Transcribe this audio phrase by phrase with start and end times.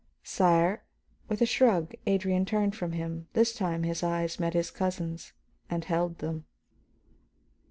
[0.23, 0.83] "Sire"
[1.29, 5.31] With a shrug Adrian turned from him; this time his eyes met his cousin's
[5.69, 6.45] and held them.